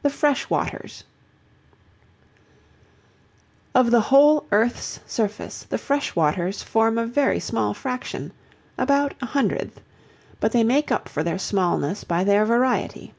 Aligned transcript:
THE 0.00 0.08
FRESH 0.08 0.48
WATERS 0.48 1.04
Of 3.74 3.90
the 3.90 4.00
whole 4.00 4.46
earth's 4.50 5.00
surface 5.06 5.64
the 5.64 5.76
freshwaters 5.76 6.62
form 6.62 6.96
a 6.96 7.04
very 7.04 7.38
small 7.38 7.74
fraction, 7.74 8.32
about 8.78 9.12
a 9.20 9.26
hundredth, 9.26 9.82
but 10.40 10.52
they 10.52 10.64
make 10.64 10.90
up 10.90 11.06
for 11.06 11.22
their 11.22 11.36
smallness 11.38 12.02
by 12.02 12.24
their 12.24 12.46
variety. 12.46 13.12